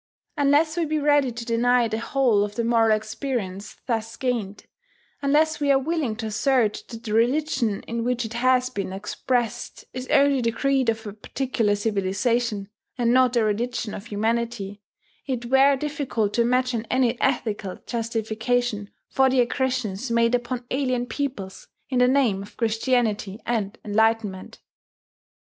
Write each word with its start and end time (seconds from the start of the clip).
Unless 0.35 0.77
we 0.77 0.85
be 0.85 0.97
ready 0.97 1.31
to 1.31 1.45
deny 1.45 1.87
the 1.87 1.99
whole 1.99 2.43
of 2.43 2.55
the 2.55 2.63
moral 2.63 2.97
experience 2.97 3.77
thus 3.85 4.17
gained, 4.17 4.65
unless 5.21 5.59
we 5.59 5.71
are 5.71 5.77
willing 5.77 6.15
to 6.15 6.25
assert 6.25 6.83
that 6.87 7.03
the 7.03 7.13
religion 7.13 7.81
in 7.83 8.03
which 8.03 8.25
it 8.25 8.33
has 8.33 8.71
been 8.71 8.93
expressed 8.93 9.85
is 9.93 10.07
only 10.07 10.41
the 10.41 10.49
creed 10.51 10.89
of 10.89 11.05
a 11.05 11.13
particular 11.13 11.75
civilization, 11.75 12.67
and 12.97 13.13
not 13.13 13.35
a 13.37 13.43
religion 13.43 13.93
of 13.93 14.07
humanity, 14.07 14.81
it 15.27 15.45
were 15.45 15.75
difficult 15.75 16.33
to 16.33 16.41
imagine 16.41 16.83
any 16.89 17.21
ethical 17.21 17.75
justification 17.85 18.89
for 19.07 19.29
the 19.29 19.39
aggressions 19.39 20.09
made 20.09 20.33
upon 20.33 20.65
alien 20.71 21.05
peoples 21.05 21.67
in 21.89 21.99
the 21.99 22.07
name 22.07 22.41
of 22.41 22.57
Christianity 22.57 23.39
and 23.45 23.77
enlightenment. 23.85 24.61